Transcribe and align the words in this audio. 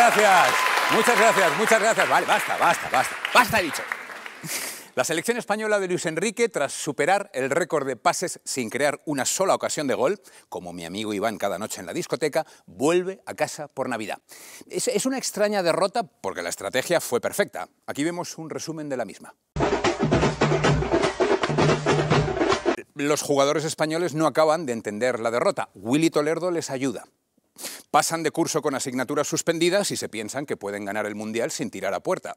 gracias. 0.00 0.48
Muchas 0.92 1.18
gracias, 1.18 1.58
muchas 1.58 1.80
gracias. 1.80 2.08
Vale, 2.08 2.26
basta, 2.26 2.56
basta, 2.56 2.88
basta. 2.90 3.16
Basta, 3.34 3.60
he 3.60 3.64
dicho. 3.64 3.82
La 4.94 5.04
selección 5.04 5.36
española 5.36 5.78
de 5.78 5.88
Luis 5.88 6.04
Enrique, 6.06 6.48
tras 6.48 6.72
superar 6.72 7.30
el 7.32 7.50
récord 7.50 7.86
de 7.86 7.96
pases 7.96 8.40
sin 8.44 8.70
crear 8.70 9.00
una 9.04 9.24
sola 9.24 9.54
ocasión 9.54 9.86
de 9.86 9.94
gol, 9.94 10.20
como 10.48 10.72
mi 10.72 10.84
amigo 10.84 11.14
Iván 11.14 11.38
cada 11.38 11.58
noche 11.58 11.80
en 11.80 11.86
la 11.86 11.92
discoteca, 11.92 12.44
vuelve 12.66 13.20
a 13.26 13.34
casa 13.34 13.68
por 13.68 13.88
Navidad. 13.88 14.18
Es, 14.68 14.88
es 14.88 15.06
una 15.06 15.18
extraña 15.18 15.62
derrota 15.62 16.02
porque 16.02 16.42
la 16.42 16.48
estrategia 16.48 17.00
fue 17.00 17.20
perfecta. 17.20 17.68
Aquí 17.86 18.02
vemos 18.02 18.36
un 18.38 18.50
resumen 18.50 18.88
de 18.88 18.96
la 18.96 19.04
misma. 19.04 19.34
Los 22.94 23.22
jugadores 23.22 23.64
españoles 23.64 24.14
no 24.14 24.26
acaban 24.26 24.66
de 24.66 24.72
entender 24.72 25.20
la 25.20 25.30
derrota. 25.30 25.68
Willy 25.74 26.10
Toledo 26.10 26.50
les 26.50 26.70
ayuda. 26.70 27.04
Pasan 27.90 28.22
de 28.22 28.30
curso 28.30 28.62
con 28.62 28.74
asignaturas 28.74 29.28
suspendidas 29.28 29.90
y 29.90 29.96
se 29.96 30.08
piensan 30.08 30.46
que 30.46 30.56
pueden 30.56 30.84
ganar 30.84 31.06
el 31.06 31.14
Mundial 31.14 31.50
sin 31.50 31.70
tirar 31.70 31.94
a 31.94 32.00
puerta. 32.00 32.36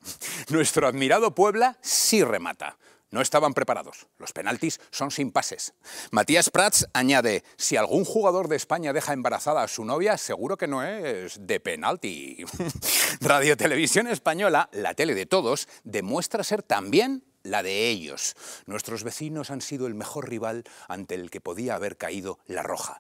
Nuestro 0.49 0.87
admirado 0.87 1.35
Puebla 1.35 1.77
sí 1.81 2.23
remata. 2.23 2.77
No 3.13 3.21
estaban 3.21 3.53
preparados. 3.53 4.07
Los 4.17 4.33
penaltis 4.33 4.81
son 4.89 5.11
sin 5.11 5.31
pases. 5.31 5.75
Matías 6.09 6.49
Prats 6.49 6.87
añade, 6.93 7.43
si 7.57 7.77
algún 7.77 8.05
jugador 8.05 8.47
de 8.47 8.55
España 8.55 8.91
deja 8.91 9.13
embarazada 9.13 9.61
a 9.61 9.67
su 9.67 9.85
novia, 9.85 10.17
seguro 10.17 10.57
que 10.57 10.67
no 10.67 10.83
es 10.83 11.37
de 11.45 11.59
penalti. 11.59 12.43
Radio 13.21 13.55
Televisión 13.55 14.07
Española, 14.07 14.67
la 14.71 14.95
tele 14.95 15.13
de 15.13 15.27
todos, 15.27 15.67
demuestra 15.83 16.43
ser 16.43 16.63
también 16.63 17.23
la 17.43 17.61
de 17.61 17.89
ellos. 17.89 18.35
Nuestros 18.65 19.03
vecinos 19.03 19.51
han 19.51 19.61
sido 19.61 19.85
el 19.85 19.93
mejor 19.93 20.27
rival 20.27 20.63
ante 20.87 21.13
el 21.13 21.29
que 21.29 21.39
podía 21.39 21.75
haber 21.75 21.97
caído 21.97 22.39
la 22.47 22.63
roja. 22.63 22.99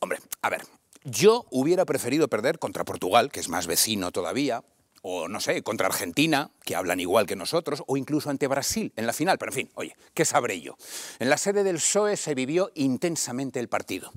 Hombre, 0.00 0.18
a 0.40 0.48
ver, 0.48 0.62
yo 1.06 1.46
hubiera 1.50 1.84
preferido 1.84 2.28
perder 2.28 2.58
contra 2.58 2.84
Portugal, 2.84 3.30
que 3.30 3.40
es 3.40 3.48
más 3.48 3.66
vecino 3.66 4.10
todavía, 4.10 4.64
o 5.02 5.28
no 5.28 5.40
sé, 5.40 5.62
contra 5.62 5.86
Argentina, 5.86 6.50
que 6.64 6.74
hablan 6.74 6.98
igual 6.98 7.26
que 7.26 7.36
nosotros, 7.36 7.84
o 7.86 7.96
incluso 7.96 8.28
ante 8.28 8.48
Brasil 8.48 8.92
en 8.96 9.06
la 9.06 9.12
final. 9.12 9.38
Pero 9.38 9.52
en 9.52 9.54
fin, 9.54 9.70
oye, 9.74 9.96
¿qué 10.14 10.24
sabré 10.24 10.60
yo? 10.60 10.76
En 11.20 11.30
la 11.30 11.38
sede 11.38 11.62
del 11.62 11.76
PSOE 11.76 12.16
se 12.16 12.34
vivió 12.34 12.72
intensamente 12.74 13.60
el 13.60 13.68
partido. 13.68 14.12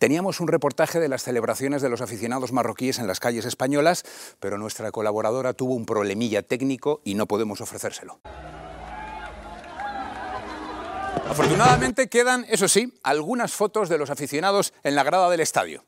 Teníamos 0.00 0.40
un 0.40 0.48
reportaje 0.48 0.98
de 0.98 1.08
las 1.08 1.22
celebraciones 1.22 1.80
de 1.80 1.88
los 1.88 2.00
aficionados 2.00 2.52
marroquíes 2.52 2.98
en 2.98 3.06
las 3.06 3.20
calles 3.20 3.44
españolas, 3.44 4.04
pero 4.40 4.58
nuestra 4.58 4.90
colaboradora 4.90 5.54
tuvo 5.54 5.74
un 5.74 5.86
problemilla 5.86 6.42
técnico 6.42 7.00
y 7.04 7.14
no 7.14 7.26
podemos 7.26 7.60
ofrecérselo. 7.60 8.20
Afortunadamente 11.26 12.08
quedan, 12.08 12.44
eso 12.48 12.68
sí, 12.68 12.92
algunas 13.02 13.52
fotos 13.52 13.88
de 13.88 13.98
los 13.98 14.10
aficionados 14.10 14.72
en 14.82 14.94
la 14.94 15.02
grada 15.02 15.28
del 15.30 15.40
estadio. 15.40 15.84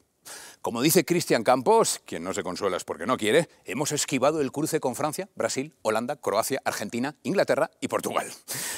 Como 0.62 0.82
dice 0.82 1.04
Cristian 1.04 1.44
Campos, 1.44 2.00
quien 2.04 2.22
no 2.22 2.34
se 2.34 2.42
consuela 2.42 2.76
es 2.76 2.84
porque 2.84 3.06
no 3.06 3.16
quiere, 3.16 3.48
hemos 3.64 3.92
esquivado 3.92 4.40
el 4.40 4.52
cruce 4.52 4.80
con 4.80 4.94
Francia, 4.94 5.28
Brasil, 5.34 5.74
Holanda, 5.82 6.16
Croacia, 6.16 6.60
Argentina, 6.64 7.16
Inglaterra 7.22 7.70
y 7.80 7.88
Portugal. 7.88 8.30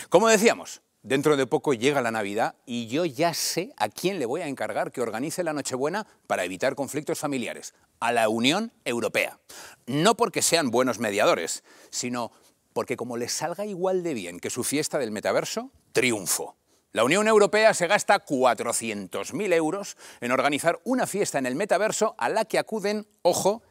Como 0.09 0.29
decíamos, 0.29 0.83
dentro 1.03 1.37
de 1.37 1.47
poco 1.47 1.75
llega 1.75 2.01
la 2.01 2.13
Navidad 2.13 2.55
y 2.67 2.87
yo 2.87 3.05
ya 3.05 3.35
sé 3.35 3.73
a 3.77 3.89
quién 3.89 4.19
le 4.19 4.27
voy 4.27 4.43
a 4.43 4.47
encargar 4.47 4.93
que 4.93 5.01
organice 5.01 5.43
la 5.43 5.53
Nochebuena 5.53 6.07
para 6.27 6.45
evitar 6.45 6.77
conflictos 6.77 7.19
familiares. 7.19 7.75
A 7.99 8.13
la 8.13 8.29
Unión 8.29 8.73
Europea. 8.85 9.39
No 9.87 10.17
porque 10.17 10.43
sean 10.43 10.71
buenos 10.71 10.99
mediadores, 10.99 11.65
sino 11.91 12.33
porque 12.73 12.97
como 12.97 13.17
les 13.17 13.33
salga 13.33 13.67
igual 13.67 14.03
de 14.03 14.15
bien 14.15 14.41
que 14.41 14.51
su 14.51 14.65
fiesta 14.65 14.99
del 14.99 15.11
metaverso, 15.11 15.71
triunfo. 15.93 16.57
La 16.93 17.05
Unión 17.05 17.27
Europea 17.27 17.73
se 17.73 17.87
gasta 17.87 18.25
400.000 18.25 19.53
euros 19.55 19.97
en 20.21 20.31
organizar 20.31 20.79
una 20.85 21.07
fiesta 21.07 21.39
en 21.39 21.47
el 21.47 21.57
metaverso 21.57 22.15
a 22.19 22.29
la 22.29 22.45
que 22.45 22.59
acuden, 22.59 23.07
ojo, 23.23 23.63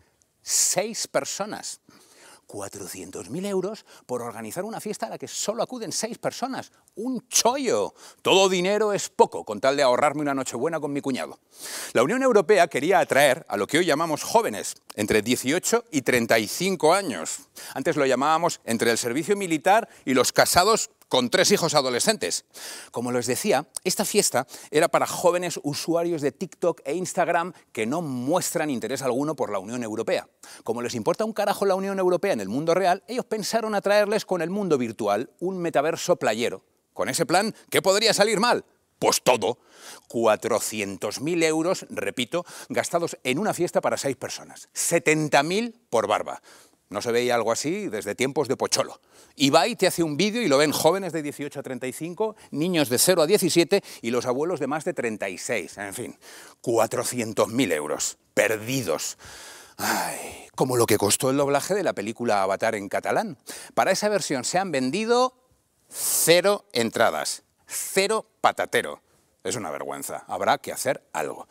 seis 0.42 1.08
personas. 1.08 1.82
400.000 2.52 3.46
euros 3.46 3.86
por 4.06 4.22
organizar 4.22 4.66
una 4.66 4.82
fiesta 4.82 5.06
a 5.06 5.10
la 5.10 5.18
que 5.18 5.28
solo 5.28 5.64
acuden 5.64 5.92
seis 5.92 6.18
personas. 6.18 6.72
¡Un 6.96 7.28
chollo! 7.30 7.94
Todo 8.22 8.50
dinero 8.50 8.92
es 8.94 9.10
poco 9.10 9.46
con 9.46 9.62
tal 9.62 9.78
de 9.78 9.84
ahorrarme 9.84 10.22
una 10.22 10.34
nochebuena 10.34 10.80
con 10.80 10.92
mi 10.92 11.02
cuñado. 11.02 11.40
La 11.94 12.04
Unión 12.04 12.22
Europea 12.24 12.68
quería 12.68 13.00
atraer 13.00 13.46
a 13.48 13.58
lo 13.58 13.68
que 13.68 13.78
hoy 13.78 13.86
llamamos 13.86 14.24
jóvenes, 14.24 14.76
entre 14.96 15.22
18 15.22 15.86
y 15.92 16.02
35 16.02 16.94
años. 16.94 17.40
Antes 17.74 17.96
lo 17.96 18.06
llamábamos 18.06 18.60
entre 18.66 18.92
el 18.92 18.98
servicio 18.98 19.38
militar 19.38 19.88
y 20.06 20.14
los 20.14 20.34
casados 20.34 20.90
con 21.12 21.30
tres 21.30 21.52
hijos 21.52 21.74
adolescentes. 21.74 22.46
Como 22.90 23.12
les 23.12 23.28
decía, 23.28 23.68
esta 23.84 24.06
fiesta 24.06 24.48
era 24.72 24.88
para 24.88 25.06
jóvenes 25.06 25.60
usuarios 25.62 26.22
de 26.22 26.32
TikTok 26.32 26.80
e 26.86 26.96
Instagram 26.96 27.52
que 27.74 27.86
no 27.86 28.02
muestran 28.02 28.70
interés 28.70 29.02
alguno 29.02 29.36
por 29.36 29.52
la 29.52 29.60
Unión 29.60 29.84
Europea. 29.84 30.30
Como 30.64 30.82
les 30.82 30.96
importa 30.96 31.26
un 31.26 31.34
carajo 31.34 31.66
la 31.66 31.76
Unión 31.76 32.00
Europea 32.00 32.32
en 32.32 32.40
el 32.40 32.48
mundo 32.48 32.74
real, 32.74 33.04
ellos 33.10 33.26
pensaron 33.26 33.76
atraerles 33.76 34.24
con 34.24 34.42
el 34.42 34.50
mundo 34.50 34.78
virtual, 34.78 35.30
un 35.42 35.58
metaverso 35.58 36.16
playero. 36.16 36.64
Con 36.94 37.10
ese 37.10 37.26
plan, 37.26 37.54
¿qué 37.70 37.82
podría 37.82 38.14
salir 38.14 38.40
mal? 38.40 38.64
Pues 38.98 39.22
todo. 39.22 39.58
400.000 40.08 41.44
euros, 41.44 41.88
repito, 41.90 42.46
gastados 42.70 43.18
en 43.26 43.38
una 43.38 43.54
fiesta 43.54 43.82
para 43.82 43.98
seis 43.98 44.16
personas. 44.16 44.70
70.000 44.74 45.74
por 45.90 46.08
barba. 46.08 46.42
No 46.92 47.02
se 47.02 47.14
veía 47.14 47.36
algo 47.36 47.54
así 47.54 47.88
desde 47.88 48.16
tiempos 48.16 48.50
de 48.50 48.58
Pocholo. 48.58 49.00
Ibai 49.38 49.78
te 49.78 49.88
hace 49.88 50.04
un 50.04 50.18
vídeo 50.18 50.42
y 50.42 50.50
lo 50.50 50.58
ven 50.58 50.74
jóvenes 50.74 51.14
de 51.14 51.24
18 51.24 51.62
a 51.62 51.64
35, 51.64 52.36
niños 52.52 52.90
de 52.90 53.00
0 53.00 53.22
a 53.22 53.28
17 53.28 53.82
y 54.02 54.12
los 54.12 54.26
abuelos 54.26 54.60
de 54.60 54.68
más 54.68 54.84
de 54.84 54.94
36. 54.94 55.78
En 55.78 55.94
fin, 55.94 56.20
400.000 56.62 57.72
euros 57.72 58.18
perdidos. 58.34 59.18
Ay, 59.78 60.48
como 60.54 60.76
lo 60.76 60.86
que 60.86 60.98
costó 60.98 61.30
el 61.30 61.38
doblaje 61.38 61.74
de 61.74 61.84
la 61.84 61.94
película 61.94 62.44
Avatar 62.44 62.76
en 62.76 62.90
catalán. 62.90 63.38
Para 63.74 63.92
esa 63.92 64.10
versión 64.10 64.44
se 64.44 64.58
han 64.58 64.74
vendido 64.74 65.34
cero 65.90 66.66
entradas, 66.74 67.44
cero 67.68 68.26
patatero. 68.42 69.02
Es 69.44 69.56
una 69.56 69.72
vergüenza. 69.72 70.24
Habrá 70.28 70.60
que 70.60 70.72
hacer 70.72 71.04
algo. 71.14 71.48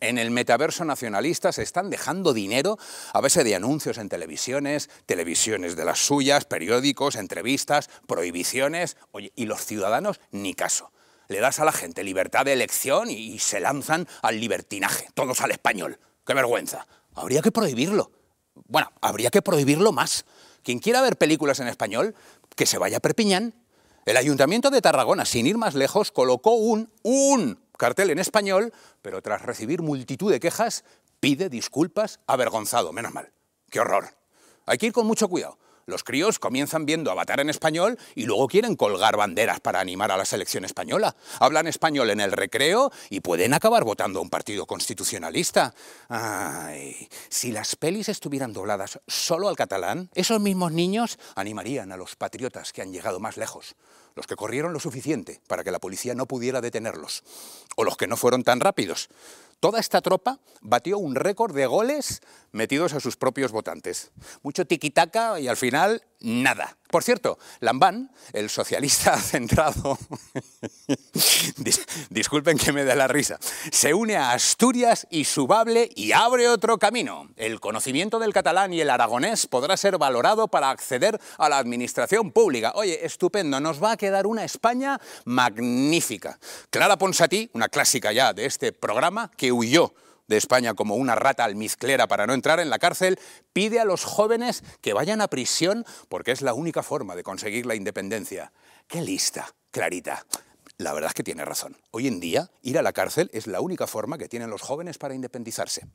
En 0.00 0.18
el 0.18 0.30
metaverso 0.30 0.84
nacionalista 0.84 1.52
se 1.52 1.62
están 1.62 1.88
dejando 1.88 2.34
dinero 2.34 2.78
a 3.12 3.20
base 3.20 3.44
de 3.44 3.54
anuncios 3.54 3.96
en 3.96 4.10
televisiones, 4.10 4.90
televisiones 5.06 5.74
de 5.74 5.84
las 5.86 5.98
suyas, 5.98 6.44
periódicos, 6.44 7.16
entrevistas, 7.16 7.88
prohibiciones. 8.06 8.98
Y 9.34 9.46
los 9.46 9.64
ciudadanos 9.64 10.20
ni 10.30 10.54
caso. 10.54 10.92
Le 11.28 11.40
das 11.40 11.60
a 11.60 11.64
la 11.64 11.72
gente 11.72 12.04
libertad 12.04 12.44
de 12.44 12.52
elección 12.52 13.08
y 13.08 13.38
se 13.38 13.60
lanzan 13.60 14.06
al 14.20 14.40
libertinaje, 14.40 15.08
todos 15.14 15.40
al 15.40 15.52
español. 15.52 15.98
¡Qué 16.26 16.34
vergüenza! 16.34 16.86
Habría 17.14 17.40
que 17.40 17.52
prohibirlo. 17.52 18.10
Bueno, 18.66 18.92
habría 19.00 19.30
que 19.30 19.40
prohibirlo 19.40 19.92
más. 19.92 20.24
Quien 20.62 20.78
quiera 20.78 21.00
ver 21.00 21.16
películas 21.16 21.60
en 21.60 21.68
español, 21.68 22.14
que 22.56 22.66
se 22.66 22.78
vaya 22.78 22.98
a 22.98 23.00
Perpiñán 23.00 23.54
el 24.04 24.16
Ayuntamiento 24.16 24.70
de 24.70 24.80
Tarragona, 24.80 25.24
sin 25.24 25.46
ir 25.46 25.58
más 25.58 25.74
lejos, 25.74 26.10
colocó 26.10 26.52
un, 26.52 26.90
un 27.02 27.60
cartel 27.76 28.10
en 28.10 28.18
español, 28.18 28.72
pero 29.02 29.22
tras 29.22 29.42
recibir 29.42 29.82
multitud 29.82 30.30
de 30.30 30.40
quejas, 30.40 30.84
pide 31.20 31.48
disculpas 31.48 32.20
avergonzado. 32.26 32.92
Menos 32.92 33.12
mal. 33.12 33.32
¡Qué 33.70 33.80
horror! 33.80 34.08
Hay 34.66 34.78
que 34.78 34.86
ir 34.86 34.92
con 34.92 35.06
mucho 35.06 35.28
cuidado. 35.28 35.58
Los 35.90 36.04
críos 36.04 36.38
comienzan 36.38 36.86
viendo 36.86 37.10
Avatar 37.10 37.40
en 37.40 37.50
español 37.50 37.98
y 38.14 38.24
luego 38.24 38.46
quieren 38.46 38.76
colgar 38.76 39.16
banderas 39.16 39.58
para 39.58 39.80
animar 39.80 40.12
a 40.12 40.16
la 40.16 40.24
selección 40.24 40.64
española. 40.64 41.16
Hablan 41.40 41.66
español 41.66 42.10
en 42.10 42.20
el 42.20 42.30
recreo 42.30 42.92
y 43.10 43.20
pueden 43.20 43.54
acabar 43.54 43.82
votando 43.82 44.20
a 44.20 44.22
un 44.22 44.30
partido 44.30 44.66
constitucionalista. 44.66 45.74
Ay, 46.08 47.08
si 47.28 47.50
las 47.50 47.74
pelis 47.74 48.08
estuvieran 48.08 48.52
dobladas 48.52 49.00
solo 49.08 49.48
al 49.48 49.56
catalán, 49.56 50.10
esos 50.14 50.40
mismos 50.40 50.70
niños 50.70 51.18
animarían 51.34 51.90
a 51.90 51.96
los 51.96 52.14
patriotas 52.14 52.72
que 52.72 52.82
han 52.82 52.92
llegado 52.92 53.18
más 53.18 53.36
lejos 53.36 53.74
los 54.16 54.26
que 54.26 54.36
corrieron 54.36 54.72
lo 54.72 54.80
suficiente 54.80 55.40
para 55.46 55.64
que 55.64 55.70
la 55.70 55.78
policía 55.78 56.14
no 56.14 56.26
pudiera 56.26 56.60
detenerlos, 56.60 57.22
o 57.76 57.84
los 57.84 57.96
que 57.96 58.06
no 58.08 58.16
fueron 58.16 58.42
tan 58.42 58.60
rápidos. 58.60 59.08
Toda 59.60 59.78
esta 59.78 60.00
tropa 60.00 60.40
batió 60.62 60.98
un 60.98 61.14
récord 61.14 61.54
de 61.54 61.66
goles 61.66 62.22
metidos 62.50 62.94
a 62.94 63.00
sus 63.00 63.16
propios 63.16 63.52
votantes. 63.52 64.10
Mucho 64.42 64.64
tiquitaca 64.66 65.38
y 65.38 65.48
al 65.48 65.56
final 65.56 66.02
nada. 66.20 66.76
Por 66.90 67.04
cierto, 67.04 67.38
Lambán, 67.60 68.10
el 68.32 68.50
socialista 68.50 69.16
centrado, 69.20 69.96
disculpen 72.10 72.58
que 72.58 72.72
me 72.72 72.84
dé 72.84 72.96
la 72.96 73.06
risa, 73.06 73.38
se 73.70 73.94
une 73.94 74.16
a 74.16 74.32
Asturias 74.32 75.06
y 75.08 75.24
Subable 75.24 75.88
y 75.94 76.12
abre 76.12 76.48
otro 76.48 76.78
camino. 76.78 77.28
El 77.36 77.60
conocimiento 77.60 78.18
del 78.18 78.32
catalán 78.32 78.72
y 78.72 78.80
el 78.80 78.90
aragonés 78.90 79.46
podrá 79.46 79.76
ser 79.76 79.98
valorado 79.98 80.48
para 80.48 80.70
acceder 80.70 81.20
a 81.38 81.48
la 81.48 81.58
administración 81.58 82.32
pública. 82.32 82.72
Oye, 82.74 83.06
estupendo, 83.06 83.60
nos 83.60 83.82
va 83.82 83.92
a 83.92 83.96
quedar 83.96 84.26
una 84.26 84.44
España 84.44 85.00
magnífica. 85.24 86.40
Clara 86.70 86.98
Ponsatí, 86.98 87.50
una 87.52 87.68
clásica 87.68 88.10
ya 88.10 88.32
de 88.32 88.46
este 88.46 88.72
programa, 88.72 89.30
que 89.36 89.49
huyó 89.52 89.94
de 90.26 90.36
España 90.36 90.74
como 90.74 90.94
una 90.94 91.16
rata 91.16 91.44
almizclera 91.44 92.06
para 92.06 92.26
no 92.26 92.32
entrar 92.32 92.60
en 92.60 92.70
la 92.70 92.78
cárcel, 92.78 93.18
pide 93.52 93.80
a 93.80 93.84
los 93.84 94.04
jóvenes 94.04 94.62
que 94.80 94.92
vayan 94.92 95.20
a 95.20 95.28
prisión 95.28 95.84
porque 96.08 96.30
es 96.30 96.40
la 96.40 96.54
única 96.54 96.82
forma 96.84 97.16
de 97.16 97.24
conseguir 97.24 97.66
la 97.66 97.74
independencia. 97.74 98.52
Qué 98.86 99.02
lista, 99.02 99.52
Clarita. 99.72 100.24
La 100.78 100.92
verdad 100.92 101.08
es 101.08 101.14
que 101.14 101.24
tiene 101.24 101.44
razón. 101.44 101.76
Hoy 101.92 102.06
en 102.06 102.20
día, 102.20 102.52
ir 102.62 102.78
a 102.78 102.82
la 102.82 102.92
cárcel 102.92 103.30
es 103.32 103.48
la 103.48 103.60
única 103.60 103.88
forma 103.88 104.16
que 104.16 104.28
tienen 104.28 104.48
los 104.48 104.62
jóvenes 104.62 104.96
para 104.96 105.12
independizarse. 105.12 105.88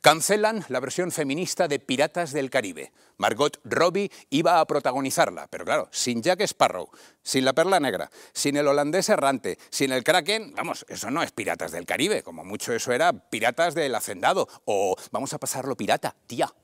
Cancelan 0.00 0.64
la 0.68 0.78
versión 0.78 1.10
feminista 1.10 1.66
de 1.66 1.80
Piratas 1.80 2.30
del 2.32 2.50
Caribe. 2.50 2.92
Margot 3.16 3.60
Robbie 3.64 4.12
iba 4.30 4.60
a 4.60 4.66
protagonizarla, 4.66 5.48
pero 5.48 5.64
claro, 5.64 5.88
sin 5.90 6.22
Jack 6.22 6.42
Sparrow, 6.42 6.88
sin 7.24 7.44
la 7.44 7.52
Perla 7.52 7.80
Negra, 7.80 8.12
sin 8.32 8.56
el 8.56 8.68
holandés 8.68 9.08
errante, 9.08 9.58
sin 9.70 9.90
el 9.90 10.04
Kraken, 10.04 10.54
vamos, 10.54 10.86
eso 10.88 11.10
no 11.10 11.20
es 11.20 11.32
Piratas 11.32 11.72
del 11.72 11.84
Caribe, 11.84 12.22
como 12.22 12.44
mucho 12.44 12.72
eso 12.72 12.92
era 12.92 13.12
Piratas 13.12 13.74
del 13.74 13.96
Hacendado, 13.96 14.48
o 14.66 14.94
vamos 15.10 15.34
a 15.34 15.38
pasarlo 15.38 15.76
pirata, 15.76 16.14
tía. 16.28 16.54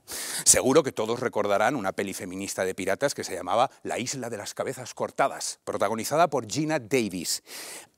Seguro 0.44 0.84
que 0.84 0.92
todos 0.92 1.18
recordarán 1.18 1.74
una 1.74 1.92
peli 1.92 2.14
feminista 2.14 2.64
de 2.64 2.74
piratas 2.74 3.14
que 3.14 3.24
se 3.24 3.34
llamaba 3.34 3.70
La 3.82 3.98
Isla 3.98 4.30
de 4.30 4.36
las 4.36 4.54
Cabezas 4.54 4.94
Cortadas, 4.94 5.58
protagonizada 5.64 6.28
por 6.30 6.48
Gina 6.48 6.78
Davis. 6.78 7.42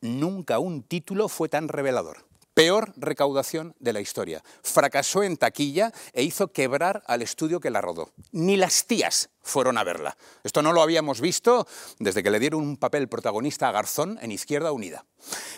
Nunca 0.00 0.58
un 0.58 0.77
título 0.82 1.28
fue 1.28 1.48
tan 1.48 1.68
revelador. 1.68 2.27
Peor 2.58 2.92
recaudación 2.96 3.76
de 3.78 3.92
la 3.92 4.00
historia. 4.00 4.42
Fracasó 4.64 5.22
en 5.22 5.36
taquilla 5.36 5.92
e 6.12 6.24
hizo 6.24 6.48
quebrar 6.48 7.04
al 7.06 7.22
estudio 7.22 7.60
que 7.60 7.70
la 7.70 7.80
rodó. 7.80 8.10
Ni 8.32 8.56
las 8.56 8.84
tías 8.84 9.30
fueron 9.42 9.78
a 9.78 9.84
verla. 9.84 10.16
Esto 10.42 10.60
no 10.60 10.72
lo 10.72 10.82
habíamos 10.82 11.20
visto 11.20 11.68
desde 12.00 12.24
que 12.24 12.32
le 12.32 12.40
dieron 12.40 12.62
un 12.62 12.76
papel 12.76 13.08
protagonista 13.08 13.68
a 13.68 13.70
Garzón 13.70 14.18
en 14.22 14.32
Izquierda 14.32 14.72
Unida. 14.72 15.04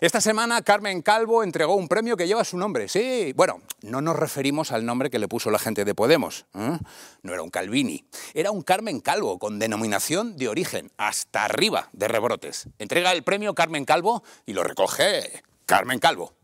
Esta 0.03 0.21
semana 0.21 0.61
Carmen 0.61 1.01
Calvo 1.01 1.43
entregó 1.43 1.75
un 1.75 1.89
premio 1.89 2.19
que 2.19 2.27
lleva 2.27 2.45
su 2.45 2.59
nombre. 2.59 2.87
Sí, 2.87 3.33
bueno, 3.35 3.63
no 3.81 4.03
nos 4.03 4.17
referimos 4.17 4.71
al 4.71 4.85
nombre 4.85 5.09
que 5.09 5.19
le 5.19 5.27
puso 5.27 5.51
la 5.51 5.59
gente 5.59 5.87
de 5.87 5.95
Podemos. 5.95 6.45
¿eh? 6.53 6.79
No 7.23 7.33
era 7.33 7.41
un 7.41 7.49
Calvini, 7.49 8.05
era 8.35 8.51
un 8.51 8.61
Carmen 8.61 9.01
Calvo 9.01 9.39
con 9.39 9.59
denominación 9.59 10.37
de 10.37 10.49
origen, 10.49 10.93
hasta 10.99 11.47
arriba 11.47 11.89
de 11.95 12.09
rebrotes. 12.09 12.69
Entrega 12.79 13.13
el 13.13 13.23
premio 13.23 13.55
Carmen 13.55 13.87
Calvo 13.87 14.23
y 14.45 14.53
lo 14.53 14.65
recoge 14.65 15.43
Carmen 15.65 15.99
Calvo. 15.99 16.35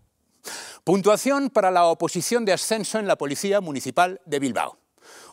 Puntuación 0.86 1.50
para 1.50 1.72
la 1.72 1.86
oposición 1.86 2.44
de 2.44 2.52
ascenso 2.52 3.00
en 3.00 3.08
la 3.08 3.18
Policía 3.18 3.60
Municipal 3.60 4.20
de 4.24 4.38
Bilbao. 4.38 4.78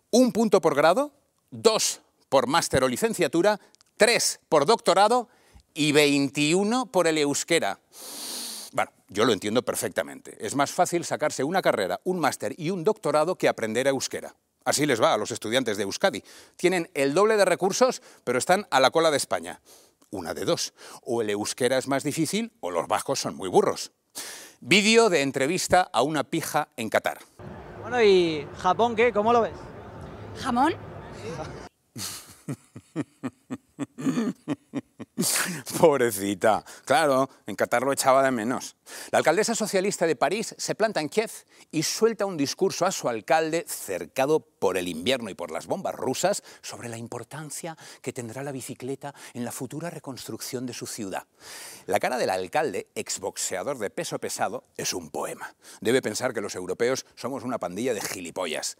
Un 0.09 0.31
punto 0.31 0.61
por 0.61 0.73
grado, 0.73 1.13
dos 1.51 2.01
por 2.27 2.47
máster 2.47 2.83
o 2.83 2.87
licenciatura, 2.87 3.61
tres 3.95 4.39
por 4.49 4.65
doctorado 4.65 5.29
y 5.75 5.91
21 5.91 6.87
por 6.87 7.05
el 7.05 7.19
euskera. 7.19 7.79
Bueno, 8.71 8.89
yo 9.09 9.25
lo 9.25 9.31
entiendo 9.31 9.61
perfectamente. 9.61 10.43
Es 10.43 10.55
más 10.55 10.71
fácil 10.71 11.05
sacarse 11.05 11.43
una 11.43 11.61
carrera, 11.61 12.01
un 12.03 12.17
máster 12.17 12.55
y 12.57 12.71
un 12.71 12.83
doctorado 12.83 13.35
que 13.35 13.47
aprender 13.47 13.85
euskera. 13.85 14.35
Así 14.65 14.87
les 14.87 14.99
va 14.99 15.13
a 15.13 15.17
los 15.19 15.29
estudiantes 15.29 15.77
de 15.77 15.83
Euskadi. 15.83 16.23
Tienen 16.55 16.89
el 16.95 17.13
doble 17.13 17.37
de 17.37 17.45
recursos, 17.45 18.01
pero 18.23 18.39
están 18.39 18.65
a 18.71 18.79
la 18.79 18.89
cola 18.89 19.11
de 19.11 19.17
España. 19.17 19.61
Una 20.09 20.33
de 20.33 20.45
dos. 20.45 20.73
O 21.03 21.21
el 21.21 21.29
euskera 21.29 21.77
es 21.77 21.87
más 21.87 22.03
difícil 22.03 22.53
o 22.59 22.71
los 22.71 22.87
vascos 22.87 23.19
son 23.19 23.35
muy 23.35 23.49
burros. 23.49 23.91
Vídeo 24.65 25.09
de 25.09 25.23
entrevista 25.23 25.89
a 25.91 26.03
una 26.03 26.23
pija 26.23 26.69
en 26.77 26.87
Qatar. 26.89 27.19
Bueno, 27.81 28.01
¿y 28.01 28.47
Japón 28.59 28.95
qué? 28.95 29.11
¿Cómo 29.11 29.33
lo 29.33 29.41
ves? 29.41 29.51
¿Jamón? 30.41 30.73
Pobrecita. 35.79 36.65
Claro, 36.85 37.29
en 37.45 37.55
Qatar 37.55 37.83
lo 37.83 37.93
echaba 37.93 38.23
de 38.23 38.31
menos. 38.31 38.75
La 39.11 39.19
alcaldesa 39.19 39.53
socialista 39.53 40.07
de 40.07 40.15
París 40.15 40.55
se 40.57 40.73
planta 40.73 41.01
en 41.01 41.09
Kiev 41.09 41.29
y 41.71 41.83
suelta 41.83 42.25
un 42.25 42.35
discurso 42.35 42.85
a 42.85 42.91
su 42.91 43.07
alcalde, 43.07 43.65
cercado 43.67 44.39
por 44.39 44.77
el 44.77 44.87
invierno 44.87 45.29
y 45.29 45.35
por 45.35 45.51
las 45.51 45.67
bombas 45.67 45.93
rusas, 45.93 46.43
sobre 46.61 46.89
la 46.89 46.97
importancia 46.97 47.77
que 48.01 48.13
tendrá 48.13 48.41
la 48.41 48.51
bicicleta 48.51 49.13
en 49.33 49.45
la 49.45 49.51
futura 49.51 49.91
reconstrucción 49.91 50.65
de 50.65 50.73
su 50.73 50.87
ciudad. 50.87 51.27
La 51.85 51.99
cara 51.99 52.17
del 52.17 52.31
alcalde, 52.31 52.87
exboxeador 52.95 53.77
de 53.77 53.91
peso 53.91 54.17
pesado, 54.19 54.63
es 54.77 54.93
un 54.93 55.11
poema. 55.11 55.55
Debe 55.81 56.01
pensar 56.01 56.33
que 56.33 56.41
los 56.41 56.55
europeos 56.55 57.05
somos 57.15 57.43
una 57.43 57.59
pandilla 57.59 57.93
de 57.93 58.01
gilipollas 58.01 58.77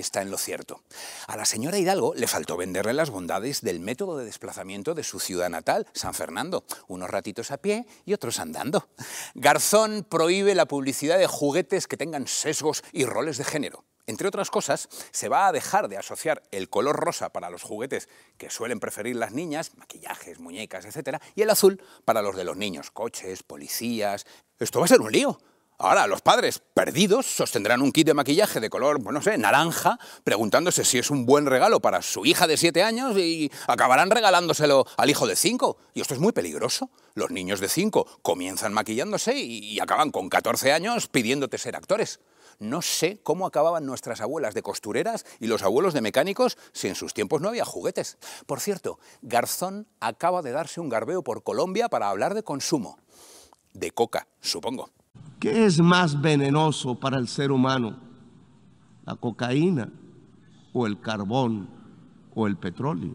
está 0.00 0.22
en 0.22 0.30
lo 0.30 0.38
cierto. 0.38 0.82
A 1.26 1.36
la 1.36 1.44
señora 1.44 1.78
Hidalgo 1.78 2.14
le 2.14 2.26
faltó 2.26 2.56
venderle 2.56 2.92
las 2.92 3.10
bondades 3.10 3.60
del 3.60 3.80
método 3.80 4.16
de 4.16 4.24
desplazamiento 4.24 4.94
de 4.94 5.04
su 5.04 5.20
ciudad 5.20 5.50
natal, 5.50 5.86
San 5.92 6.14
Fernando, 6.14 6.64
unos 6.86 7.10
ratitos 7.10 7.50
a 7.50 7.58
pie 7.58 7.86
y 8.04 8.12
otros 8.12 8.38
andando. 8.38 8.88
Garzón 9.34 10.06
prohíbe 10.08 10.54
la 10.54 10.66
publicidad 10.66 11.18
de 11.18 11.26
juguetes 11.26 11.86
que 11.86 11.96
tengan 11.96 12.26
sesgos 12.26 12.82
y 12.92 13.04
roles 13.04 13.38
de 13.38 13.44
género. 13.44 13.84
Entre 14.08 14.26
otras 14.26 14.50
cosas, 14.50 14.88
se 15.10 15.28
va 15.28 15.46
a 15.46 15.52
dejar 15.52 15.88
de 15.88 15.98
asociar 15.98 16.42
el 16.50 16.70
color 16.70 16.96
rosa 16.96 17.28
para 17.28 17.50
los 17.50 17.62
juguetes 17.62 18.08
que 18.38 18.48
suelen 18.48 18.80
preferir 18.80 19.16
las 19.16 19.32
niñas, 19.32 19.76
maquillajes, 19.76 20.40
muñecas, 20.40 20.86
etc., 20.86 21.18
y 21.34 21.42
el 21.42 21.50
azul 21.50 21.82
para 22.06 22.22
los 22.22 22.34
de 22.34 22.44
los 22.44 22.56
niños, 22.56 22.90
coches, 22.90 23.42
policías. 23.42 24.24
Esto 24.58 24.78
va 24.78 24.86
a 24.86 24.88
ser 24.88 25.02
un 25.02 25.12
lío. 25.12 25.38
Ahora, 25.80 26.08
los 26.08 26.22
padres 26.22 26.60
perdidos 26.74 27.24
sostendrán 27.24 27.82
un 27.82 27.92
kit 27.92 28.04
de 28.04 28.12
maquillaje 28.12 28.58
de 28.58 28.68
color, 28.68 29.00
no 29.00 29.22
sé, 29.22 29.38
naranja, 29.38 29.96
preguntándose 30.24 30.84
si 30.84 30.98
es 30.98 31.08
un 31.08 31.24
buen 31.24 31.46
regalo 31.46 31.78
para 31.78 32.02
su 32.02 32.26
hija 32.26 32.48
de 32.48 32.56
siete 32.56 32.82
años 32.82 33.16
y 33.16 33.52
acabarán 33.68 34.10
regalándoselo 34.10 34.86
al 34.96 35.08
hijo 35.08 35.28
de 35.28 35.36
cinco. 35.36 35.76
Y 35.94 36.00
esto 36.00 36.14
es 36.14 36.20
muy 36.20 36.32
peligroso. 36.32 36.90
Los 37.14 37.30
niños 37.30 37.60
de 37.60 37.68
cinco 37.68 38.08
comienzan 38.22 38.72
maquillándose 38.72 39.38
y, 39.38 39.78
acaban 39.78 40.10
con 40.10 40.28
14 40.28 40.72
años 40.72 41.06
pidiéndote 41.06 41.58
ser 41.58 41.76
actores. 41.76 42.18
No 42.58 42.82
sé 42.82 43.20
cómo 43.22 43.46
acababan 43.46 43.86
nuestras 43.86 44.20
abuelas 44.20 44.54
de 44.54 44.62
costureras 44.62 45.26
y 45.38 45.46
los 45.46 45.62
abuelos 45.62 45.94
de 45.94 46.00
mecánicos 46.00 46.58
si 46.72 46.88
en 46.88 46.96
sus 46.96 47.14
tiempos 47.14 47.40
no 47.40 47.50
había 47.50 47.64
juguetes. 47.64 48.18
Por 48.46 48.58
cierto, 48.58 48.98
Garzón 49.22 49.86
acaba 50.00 50.42
de 50.42 50.50
darse 50.50 50.80
un 50.80 50.88
garbeo 50.88 51.22
por 51.22 51.44
Colombia 51.44 51.88
para 51.88 52.08
hablar 52.08 52.34
de 52.34 52.42
consumo. 52.42 52.98
De 53.74 53.92
coca, 53.92 54.26
supongo. 54.40 54.90
¿Qué 55.40 55.66
es 55.66 55.78
más 55.78 56.20
venenoso 56.20 56.98
para 56.98 57.16
el 57.18 57.28
ser 57.28 57.52
humano? 57.52 58.00
¿La 59.06 59.14
cocaína 59.14 59.92
o 60.72 60.86
el 60.86 61.00
carbón 61.00 61.70
o 62.34 62.46
el 62.46 62.56
petróleo? 62.56 63.14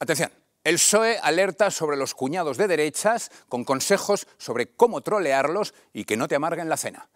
Atención. 0.00 0.32
El 0.64 0.74
PSOE 0.74 1.18
alerta 1.22 1.70
sobre 1.70 1.96
los 1.96 2.14
cuñados 2.14 2.58
de 2.58 2.66
derechas 2.66 3.30
con 3.48 3.64
consejos 3.64 4.26
sobre 4.38 4.66
cómo 4.74 5.00
trolearlos 5.00 5.72
y 5.94 6.04
que 6.04 6.16
no 6.16 6.28
te 6.28 6.34
amarguen 6.34 6.68
la 6.68 6.76
cena. 6.76 7.08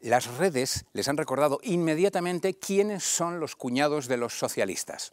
Las 0.00 0.36
redes 0.36 0.84
les 0.92 1.08
han 1.08 1.16
recordado 1.16 1.58
inmediatamente 1.62 2.54
quiénes 2.54 3.02
son 3.02 3.40
los 3.40 3.56
cuñados 3.56 4.06
de 4.06 4.18
los 4.18 4.38
socialistas. 4.38 5.12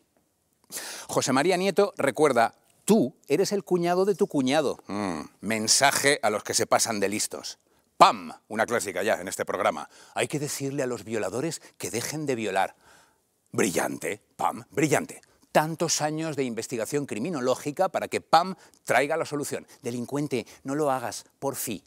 José 1.08 1.32
María 1.32 1.58
Nieto 1.58 1.94
recuerda, 1.98 2.56
tú 2.86 3.16
eres 3.28 3.52
el 3.54 3.64
cuñado 3.64 4.06
de 4.06 4.16
tu 4.16 4.28
cuñado. 4.28 4.78
Mm, 4.88 5.22
mensaje 5.42 6.20
a 6.22 6.30
los 6.30 6.44
que 6.44 6.54
se 6.54 6.68
pasan 6.68 7.00
de 7.00 7.10
listos. 7.10 7.58
¡Pam! 7.98 8.32
Una 8.48 8.66
clásica 8.66 9.02
ya 9.02 9.16
en 9.16 9.28
este 9.28 9.44
programa. 9.44 9.90
Hay 10.14 10.28
que 10.28 10.40
decirle 10.40 10.84
a 10.84 10.88
los 10.88 11.04
violadores 11.04 11.62
que 11.80 11.90
dejen 11.90 12.26
de 12.28 12.36
violar. 12.36 12.76
Brillante, 13.52 14.22
Pam, 14.36 14.66
brillante 14.70 15.22
tantos 15.58 16.04
años 16.04 16.36
de 16.36 16.44
investigación 16.44 17.08
criminológica 17.08 17.90
para 17.90 18.08
que 18.08 18.22
PAM 18.22 18.54
traiga 18.84 19.18
la 19.18 19.26
solución. 19.26 19.66
Delincuente, 19.82 20.46
no 20.64 20.76
lo 20.76 20.92
hagas, 20.92 21.26
por 21.40 21.56
fin. 21.56 21.82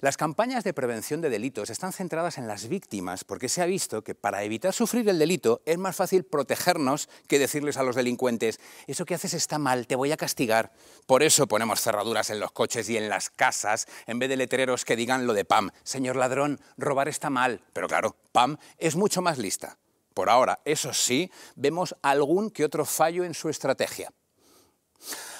Las 0.00 0.16
campañas 0.16 0.62
de 0.62 0.72
prevención 0.72 1.20
de 1.20 1.28
delitos 1.28 1.68
están 1.68 1.92
centradas 1.92 2.38
en 2.38 2.46
las 2.46 2.68
víctimas 2.68 3.24
porque 3.24 3.48
se 3.48 3.60
ha 3.60 3.66
visto 3.66 4.04
que 4.04 4.14
para 4.14 4.44
evitar 4.44 4.72
sufrir 4.72 5.08
el 5.08 5.18
delito 5.18 5.62
es 5.66 5.78
más 5.78 5.96
fácil 5.96 6.22
protegernos 6.22 7.08
que 7.26 7.40
decirles 7.40 7.76
a 7.76 7.82
los 7.82 7.96
delincuentes, 7.96 8.60
eso 8.86 9.04
que 9.04 9.16
haces 9.16 9.34
está 9.34 9.58
mal, 9.58 9.88
te 9.88 9.96
voy 9.96 10.12
a 10.12 10.16
castigar. 10.16 10.70
Por 11.08 11.24
eso 11.24 11.48
ponemos 11.48 11.80
cerraduras 11.80 12.30
en 12.30 12.38
los 12.38 12.52
coches 12.52 12.88
y 12.88 12.98
en 12.98 13.08
las 13.08 13.30
casas 13.30 13.88
en 14.06 14.20
vez 14.20 14.28
de 14.28 14.36
letreros 14.36 14.84
que 14.84 14.94
digan 14.94 15.26
lo 15.26 15.32
de 15.32 15.44
PAM. 15.44 15.72
Señor 15.82 16.14
ladrón, 16.14 16.60
robar 16.76 17.08
está 17.08 17.30
mal. 17.30 17.64
Pero 17.72 17.88
claro, 17.88 18.14
PAM 18.30 18.58
es 18.78 18.94
mucho 18.94 19.22
más 19.22 19.38
lista. 19.38 19.76
Por 20.18 20.30
ahora, 20.30 20.58
eso 20.64 20.92
sí, 20.92 21.30
vemos 21.54 21.94
algún 22.02 22.50
que 22.50 22.64
otro 22.64 22.84
fallo 22.84 23.22
en 23.22 23.34
su 23.34 23.48
estrategia. 23.48 24.12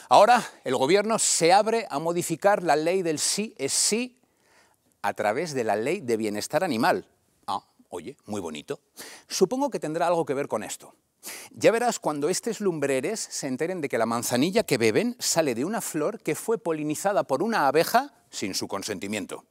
Ahora 0.09 0.49
el 0.63 0.77
Gobierno 0.77 1.19
se 1.19 1.53
abre 1.53 1.89
a 1.91 1.99
modificar 1.99 2.63
la 2.63 2.77
ley 2.77 3.03
del 3.03 3.19
sí 3.19 3.57
es 3.59 3.73
sí 3.73 4.21
a 5.03 5.15
través 5.15 5.53
de 5.53 5.65
la 5.65 5.75
ley 5.75 6.01
de 6.01 6.17
bienestar 6.17 6.63
animal. 6.63 7.09
Ah, 7.49 7.65
oye, 7.89 8.17
muy 8.27 8.41
bonito. 8.41 8.79
Supongo 9.27 9.69
que 9.69 9.81
tendrá 9.81 10.07
algo 10.07 10.25
que 10.25 10.35
ver 10.35 10.47
con 10.47 10.63
esto. 10.63 10.95
Ya 11.51 11.73
verás 11.73 11.99
cuando 11.99 12.29
estos 12.29 12.61
lumbreres 12.61 13.19
se 13.19 13.49
enteren 13.49 13.81
de 13.81 13.89
que 13.89 13.99
la 13.99 14.07
manzanilla 14.07 14.63
que 14.63 14.79
beben 14.79 15.17
sale 15.19 15.57
de 15.57 15.65
una 15.65 15.81
flor 15.81 16.21
que 16.21 16.37
fue 16.37 16.57
polinizada 16.57 17.25
por 17.25 17.43
una 17.43 17.67
abeja 17.67 18.15
sin 18.31 18.55
su 18.55 18.69
consentimiento. 18.69 19.45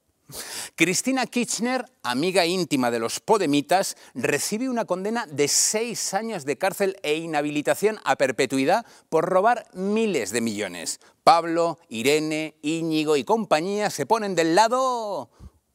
Cristina 0.75 1.25
Kirchner, 1.25 1.85
amiga 2.03 2.45
íntima 2.45 2.91
de 2.91 2.99
los 2.99 3.19
podemitas, 3.19 3.95
recibe 4.13 4.69
una 4.69 4.85
condena 4.85 5.25
de 5.25 5.47
seis 5.47 6.13
años 6.13 6.45
de 6.45 6.57
cárcel 6.57 6.97
e 7.01 7.15
inhabilitación 7.15 7.99
a 8.03 8.15
perpetuidad 8.15 8.85
por 9.09 9.25
robar 9.25 9.67
miles 9.73 10.31
de 10.31 10.41
millones. 10.41 10.99
Pablo, 11.23 11.79
Irene, 11.89 12.55
Íñigo 12.61 13.15
y 13.15 13.23
compañía 13.23 13.89
se 13.89 14.05
ponen 14.05 14.35
del 14.35 14.55
lado 14.55 15.29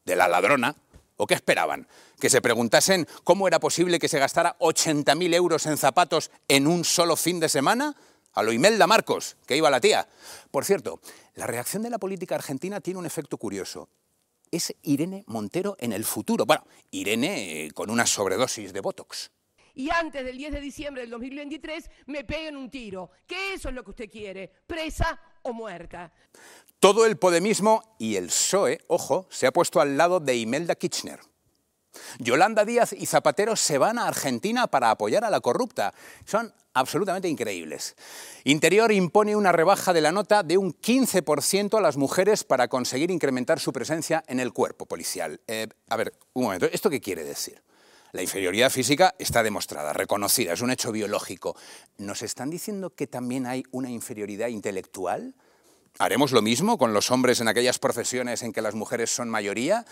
de 0.04 0.16
la 0.16 0.28
ladrona. 0.28 0.76
¿O 1.16 1.26
qué 1.26 1.34
esperaban? 1.34 1.86
¿Que 2.20 2.30
se 2.30 2.42
preguntasen 2.42 3.06
cómo 3.24 3.46
era 3.46 3.60
posible 3.60 3.98
que 3.98 4.08
se 4.08 4.18
gastara 4.18 4.56
80.000 4.58 5.34
euros 5.34 5.66
en 5.66 5.76
zapatos 5.76 6.30
en 6.48 6.66
un 6.66 6.84
solo 6.84 7.16
fin 7.16 7.40
de 7.40 7.48
semana? 7.48 7.96
a 8.34 8.42
lo 8.42 8.50
Imelda 8.50 8.86
Marcos, 8.86 9.36
que 9.46 9.58
iba 9.58 9.68
la 9.68 9.78
tía. 9.78 10.08
Por 10.50 10.64
cierto, 10.64 11.00
la 11.34 11.46
reacción 11.46 11.82
de 11.82 11.90
la 11.90 11.98
política 11.98 12.34
argentina 12.34 12.80
tiene 12.80 12.98
un 12.98 13.04
efecto 13.04 13.36
curioso. 13.36 13.90
Es 14.52 14.74
Irene 14.82 15.24
Montero 15.26 15.76
en 15.80 15.92
el 15.92 16.04
futuro. 16.04 16.46
Bueno, 16.46 16.64
Irene 16.92 17.64
eh, 17.64 17.70
con 17.72 17.90
una 17.90 18.06
sobredosis 18.06 18.72
de 18.72 18.80
Botox. 18.80 19.32
Y 19.74 19.88
antes 19.90 20.24
del 20.24 20.36
10 20.36 20.52
de 20.52 20.60
diciembre 20.60 21.02
del 21.02 21.10
2023 21.10 21.90
me 22.06 22.22
peguen 22.24 22.56
un 22.56 22.70
tiro. 22.70 23.10
Que 23.26 23.54
eso 23.54 23.70
es 23.70 23.74
lo 23.74 23.82
que 23.82 23.90
usted 23.90 24.10
quiere, 24.10 24.52
presa 24.66 25.18
o 25.42 25.54
muerta. 25.54 26.12
Todo 26.78 27.06
el 27.06 27.16
podemismo 27.16 27.96
y 27.98 28.16
el 28.16 28.26
PSOE, 28.26 28.80
ojo, 28.88 29.26
se 29.30 29.46
ha 29.46 29.52
puesto 29.52 29.80
al 29.80 29.96
lado 29.96 30.20
de 30.20 30.36
Imelda 30.36 30.74
Kirchner. 30.74 31.20
Yolanda 32.18 32.64
Díaz 32.64 32.92
y 32.92 33.06
Zapatero 33.06 33.56
se 33.56 33.78
van 33.78 33.98
a 33.98 34.06
Argentina 34.06 34.66
para 34.66 34.90
apoyar 34.90 35.24
a 35.24 35.30
la 35.30 35.40
corrupta. 35.40 35.94
Son 36.26 36.52
absolutamente 36.74 37.28
increíbles. 37.28 37.96
Interior 38.44 38.92
impone 38.92 39.36
una 39.36 39.52
rebaja 39.52 39.92
de 39.92 40.00
la 40.00 40.12
nota 40.12 40.42
de 40.42 40.58
un 40.58 40.72
15% 40.72 41.76
a 41.76 41.80
las 41.80 41.96
mujeres 41.96 42.44
para 42.44 42.68
conseguir 42.68 43.10
incrementar 43.10 43.60
su 43.60 43.72
presencia 43.72 44.22
en 44.26 44.40
el 44.40 44.52
cuerpo 44.52 44.86
policial. 44.86 45.40
Eh, 45.46 45.68
a 45.88 45.96
ver, 45.96 46.12
un 46.32 46.44
momento, 46.44 46.66
¿esto 46.66 46.90
qué 46.90 47.00
quiere 47.00 47.24
decir? 47.24 47.62
La 48.12 48.20
inferioridad 48.20 48.70
física 48.70 49.14
está 49.18 49.42
demostrada, 49.42 49.94
reconocida, 49.94 50.52
es 50.52 50.60
un 50.60 50.70
hecho 50.70 50.92
biológico. 50.92 51.56
¿Nos 51.96 52.22
están 52.22 52.50
diciendo 52.50 52.90
que 52.90 53.06
también 53.06 53.46
hay 53.46 53.64
una 53.70 53.90
inferioridad 53.90 54.48
intelectual? 54.48 55.34
¿Haremos 55.98 56.32
lo 56.32 56.42
mismo 56.42 56.76
con 56.76 56.92
los 56.92 57.10
hombres 57.10 57.40
en 57.40 57.48
aquellas 57.48 57.78
profesiones 57.78 58.42
en 58.42 58.52
que 58.52 58.60
las 58.60 58.74
mujeres 58.74 59.10
son 59.10 59.30
mayoría? 59.30 59.86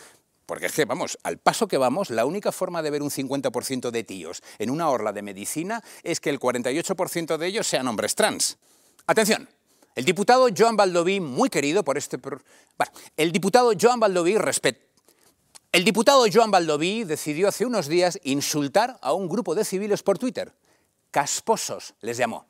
Porque 0.50 0.66
es 0.66 0.72
que, 0.72 0.84
vamos, 0.84 1.16
al 1.22 1.38
paso 1.38 1.68
que 1.68 1.78
vamos, 1.78 2.10
la 2.10 2.26
única 2.26 2.50
forma 2.50 2.82
de 2.82 2.90
ver 2.90 3.04
un 3.04 3.10
50% 3.10 3.92
de 3.92 4.02
tíos 4.02 4.42
en 4.58 4.70
una 4.70 4.88
orla 4.88 5.12
de 5.12 5.22
medicina 5.22 5.80
es 6.02 6.18
que 6.18 6.28
el 6.28 6.40
48% 6.40 7.36
de 7.36 7.46
ellos 7.46 7.68
sean 7.68 7.86
hombres 7.86 8.16
trans. 8.16 8.58
Atención, 9.06 9.48
el 9.94 10.04
diputado 10.04 10.48
Joan 10.52 10.76
Baldoví, 10.76 11.20
muy 11.20 11.50
querido 11.50 11.84
por 11.84 11.96
este... 11.96 12.18
El 13.16 13.30
diputado 13.30 13.74
Joan 13.80 14.00
Baldoví, 14.00 14.34
El 15.70 15.84
diputado 15.84 16.24
Joan 16.32 16.50
Baldoví 16.50 17.04
decidió 17.04 17.46
hace 17.46 17.64
unos 17.64 17.86
días 17.86 18.18
insultar 18.24 18.98
a 19.02 19.12
un 19.12 19.28
grupo 19.28 19.54
de 19.54 19.64
civiles 19.64 20.02
por 20.02 20.18
Twitter. 20.18 20.52
Casposos 21.12 21.94
les 22.00 22.16
llamó. 22.16 22.48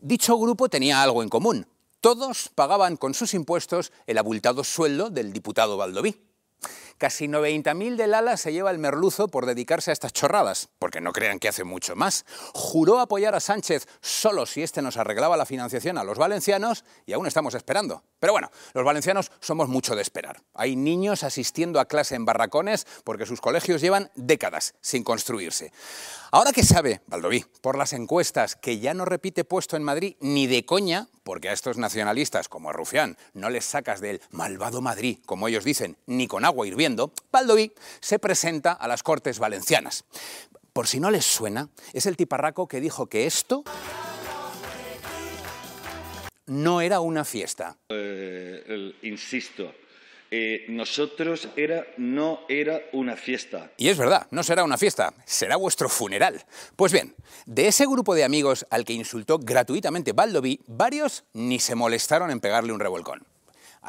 Dicho 0.00 0.36
grupo 0.38 0.68
tenía 0.68 1.00
algo 1.04 1.22
en 1.22 1.28
común. 1.28 1.68
Todos 2.00 2.50
pagaban 2.52 2.96
con 2.96 3.14
sus 3.14 3.32
impuestos 3.32 3.92
el 4.08 4.18
abultado 4.18 4.64
sueldo 4.64 5.08
del 5.08 5.32
diputado 5.32 5.76
Baldoví. 5.76 6.27
Casi 6.98 7.28
90.000 7.28 7.94
del 7.94 8.12
ala 8.12 8.36
se 8.36 8.52
lleva 8.52 8.72
el 8.72 8.78
merluzo 8.78 9.28
por 9.28 9.46
dedicarse 9.46 9.90
a 9.90 9.92
estas 9.92 10.12
chorradas, 10.12 10.68
porque 10.80 11.00
no 11.00 11.12
crean 11.12 11.38
que 11.38 11.46
hace 11.46 11.62
mucho 11.62 11.94
más. 11.94 12.26
Juró 12.52 12.98
apoyar 12.98 13.36
a 13.36 13.40
Sánchez 13.40 13.86
solo 14.00 14.46
si 14.46 14.64
éste 14.64 14.82
nos 14.82 14.96
arreglaba 14.96 15.36
la 15.36 15.46
financiación 15.46 15.96
a 15.96 16.02
los 16.02 16.18
valencianos 16.18 16.84
y 17.06 17.12
aún 17.12 17.28
estamos 17.28 17.54
esperando. 17.54 18.02
Pero 18.20 18.32
bueno, 18.32 18.50
los 18.74 18.84
valencianos 18.84 19.30
somos 19.40 19.68
mucho 19.68 19.94
de 19.94 20.02
esperar. 20.02 20.42
Hay 20.54 20.76
niños 20.76 21.22
asistiendo 21.22 21.80
a 21.80 21.86
clase 21.86 22.14
en 22.14 22.24
barracones 22.24 22.86
porque 23.04 23.26
sus 23.26 23.40
colegios 23.40 23.80
llevan 23.80 24.10
décadas 24.14 24.74
sin 24.80 25.04
construirse. 25.04 25.72
Ahora 26.30 26.52
que 26.52 26.62
sabe, 26.62 27.00
Valdoví, 27.06 27.44
por 27.60 27.78
las 27.78 27.92
encuestas, 27.92 28.56
que 28.56 28.80
ya 28.80 28.92
no 28.92 29.04
repite 29.04 29.44
puesto 29.44 29.76
en 29.76 29.84
Madrid 29.84 30.16
ni 30.20 30.46
de 30.46 30.64
coña, 30.66 31.08
porque 31.22 31.48
a 31.48 31.52
estos 31.52 31.78
nacionalistas 31.78 32.48
como 32.48 32.70
a 32.70 32.72
Rufián 32.72 33.16
no 33.34 33.50
les 33.50 33.64
sacas 33.64 34.00
del 34.00 34.20
malvado 34.30 34.80
Madrid, 34.80 35.18
como 35.24 35.48
ellos 35.48 35.64
dicen, 35.64 35.96
ni 36.06 36.26
con 36.26 36.44
agua 36.44 36.66
hirviendo, 36.66 37.12
Valdoví 37.30 37.72
se 38.00 38.18
presenta 38.18 38.72
a 38.72 38.88
las 38.88 39.02
Cortes 39.02 39.38
Valencianas. 39.38 40.04
Por 40.72 40.86
si 40.86 41.00
no 41.00 41.10
les 41.10 41.24
suena, 41.24 41.68
es 41.92 42.06
el 42.06 42.16
tiparraco 42.16 42.68
que 42.68 42.80
dijo 42.80 43.06
que 43.06 43.26
esto 43.26 43.64
no 46.48 46.80
era 46.80 47.00
una 47.00 47.24
fiesta. 47.24 47.76
Eh, 47.88 48.94
insisto, 49.02 49.72
eh, 50.30 50.66
nosotros 50.68 51.48
era, 51.56 51.86
no 51.96 52.40
era 52.48 52.82
una 52.92 53.16
fiesta. 53.16 53.70
Y 53.78 53.88
es 53.88 53.96
verdad, 53.96 54.26
no 54.30 54.42
será 54.42 54.62
una 54.64 54.76
fiesta, 54.76 55.14
será 55.24 55.56
vuestro 55.56 55.88
funeral. 55.88 56.44
Pues 56.76 56.92
bien, 56.92 57.14
de 57.46 57.68
ese 57.68 57.86
grupo 57.86 58.14
de 58.14 58.24
amigos 58.24 58.66
al 58.70 58.84
que 58.84 58.92
insultó 58.92 59.38
gratuitamente 59.38 60.12
Baldoví, 60.12 60.60
varios 60.66 61.24
ni 61.32 61.58
se 61.58 61.74
molestaron 61.74 62.30
en 62.30 62.40
pegarle 62.40 62.72
un 62.72 62.80
revolcón. 62.80 63.26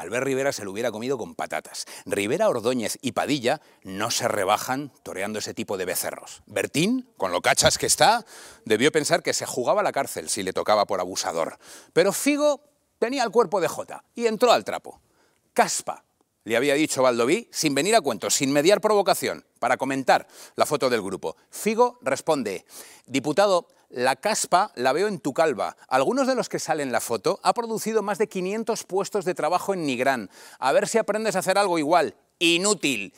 Albert 0.00 0.24
Rivera 0.24 0.50
se 0.50 0.64
lo 0.64 0.72
hubiera 0.72 0.90
comido 0.90 1.18
con 1.18 1.34
patatas. 1.34 1.84
Rivera, 2.06 2.48
Ordóñez 2.48 2.96
y 3.02 3.12
Padilla 3.12 3.60
no 3.82 4.10
se 4.10 4.28
rebajan 4.28 4.92
toreando 5.02 5.40
ese 5.40 5.52
tipo 5.52 5.76
de 5.76 5.84
becerros. 5.84 6.42
Bertín, 6.46 7.10
con 7.18 7.32
lo 7.32 7.42
cachas 7.42 7.76
que 7.76 7.84
está, 7.84 8.24
debió 8.64 8.92
pensar 8.92 9.22
que 9.22 9.34
se 9.34 9.44
jugaba 9.44 9.82
a 9.82 9.84
la 9.84 9.92
cárcel 9.92 10.30
si 10.30 10.42
le 10.42 10.54
tocaba 10.54 10.86
por 10.86 11.00
abusador. 11.00 11.58
Pero 11.92 12.14
Figo 12.14 12.62
tenía 12.98 13.24
el 13.24 13.30
cuerpo 13.30 13.60
de 13.60 13.68
Jota 13.68 14.02
y 14.14 14.26
entró 14.26 14.52
al 14.52 14.64
trapo. 14.64 15.02
Caspa, 15.52 16.02
le 16.44 16.56
había 16.56 16.72
dicho 16.72 17.02
Valdoví, 17.02 17.50
sin 17.52 17.74
venir 17.74 17.94
a 17.94 18.00
cuentos, 18.00 18.34
sin 18.34 18.52
mediar 18.52 18.80
provocación, 18.80 19.44
para 19.58 19.76
comentar 19.76 20.26
la 20.56 20.64
foto 20.64 20.88
del 20.88 21.02
grupo. 21.02 21.36
Figo 21.50 21.98
responde, 22.00 22.64
diputado, 23.04 23.68
la 23.90 24.16
caspa 24.16 24.72
la 24.74 24.92
veo 24.92 25.08
en 25.08 25.20
tu 25.20 25.34
calva. 25.34 25.76
Algunos 25.88 26.26
de 26.26 26.34
los 26.34 26.48
que 26.48 26.58
salen 26.58 26.88
en 26.88 26.92
la 26.92 27.00
foto 27.00 27.40
ha 27.42 27.52
producido 27.52 28.02
más 28.02 28.18
de 28.18 28.28
500 28.28 28.84
puestos 28.84 29.24
de 29.24 29.34
trabajo 29.34 29.74
en 29.74 29.84
Nigrán. 29.84 30.30
A 30.58 30.72
ver 30.72 30.88
si 30.88 30.98
aprendes 30.98 31.36
a 31.36 31.40
hacer 31.40 31.58
algo 31.58 31.78
igual. 31.78 32.14
Inútil. 32.38 33.12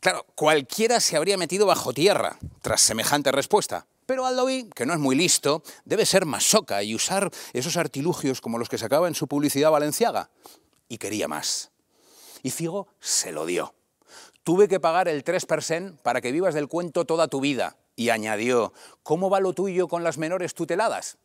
Claro, 0.00 0.26
cualquiera 0.34 1.00
se 1.00 1.16
habría 1.16 1.38
metido 1.38 1.66
bajo 1.66 1.92
tierra 1.92 2.38
tras 2.60 2.82
semejante 2.82 3.32
respuesta. 3.32 3.86
Pero 4.04 4.22
Valdoví, 4.22 4.68
que 4.74 4.84
no 4.84 4.92
es 4.92 4.98
muy 4.98 5.16
listo, 5.16 5.62
debe 5.86 6.04
ser 6.04 6.26
masoca 6.26 6.82
y 6.82 6.94
usar 6.94 7.30
esos 7.54 7.78
artilugios 7.78 8.42
como 8.42 8.58
los 8.58 8.68
que 8.68 8.76
sacaba 8.76 9.08
en 9.08 9.14
su 9.14 9.28
publicidad 9.28 9.70
valenciaga. 9.70 10.28
Y 10.88 10.98
quería 10.98 11.26
más 11.26 11.70
y 12.44 12.50
Figo 12.50 12.86
se 13.00 13.32
lo 13.32 13.46
dio. 13.46 13.74
Tuve 14.44 14.68
que 14.68 14.78
pagar 14.78 15.08
el 15.08 15.24
3% 15.24 15.96
para 16.02 16.20
que 16.20 16.30
vivas 16.30 16.54
del 16.54 16.68
cuento 16.68 17.06
toda 17.06 17.26
tu 17.26 17.40
vida. 17.40 17.76
Y 17.96 18.10
añadió, 18.10 18.72
¿cómo 19.02 19.30
va 19.30 19.40
lo 19.40 19.52
tuyo 19.52 19.88
con 19.88 20.02
las 20.02 20.18
menores 20.18 20.54
tuteladas? 20.54 21.18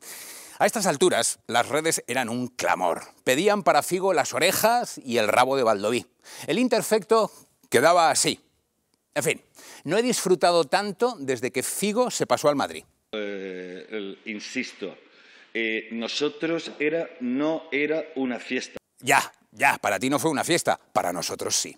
A 0.60 0.66
estas 0.66 0.88
alturas, 0.88 1.40
las 1.48 1.70
redes 1.70 2.04
eran 2.08 2.28
un 2.28 2.48
clamor. 2.48 3.04
Pedían 3.24 3.64
para 3.64 3.82
Figo 3.82 4.14
las 4.14 4.34
orejas 4.34 5.00
y 5.04 5.18
el 5.18 5.30
rabo 5.30 5.56
de 5.56 5.64
Baldoví. 5.64 6.06
El 6.48 6.60
interfecto 6.60 7.32
quedaba 7.70 8.12
así. 8.12 8.42
En 9.16 9.24
fin, 9.24 9.42
no 9.86 9.98
he 9.98 10.02
disfrutado 10.02 10.66
tanto 10.66 11.16
desde 11.18 11.52
que 11.52 11.64
Figo 11.64 12.12
se 12.12 12.28
pasó 12.28 12.50
al 12.50 12.56
Madrid. 12.56 12.84
Eh, 13.12 14.18
insisto, 14.26 14.96
eh, 15.54 15.88
nosotros 15.92 16.72
era, 16.78 17.10
no 17.22 17.64
era 17.72 18.04
una 18.16 18.40
fiesta. 18.40 18.78
Ya, 19.00 19.32
ya, 19.52 19.78
para 19.78 19.98
ti 19.98 20.10
no 20.10 20.20
fue 20.20 20.30
una 20.30 20.44
fiesta, 20.44 20.80
para 20.94 21.14
nosotros 21.14 21.56
sí. 21.56 21.76